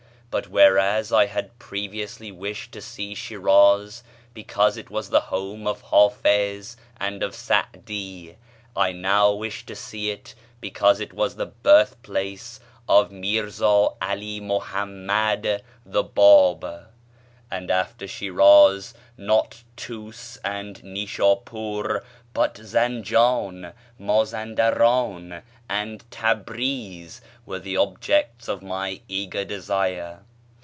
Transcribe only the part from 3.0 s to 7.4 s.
Shíráz because it was the home of Háfiz and of